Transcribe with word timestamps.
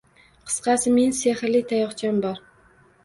Qisqasi, 0.51 0.93
men 0.95 1.13
sehrli 1.19 1.61
tayoqcham 1.73 2.19
bor. 2.27 2.41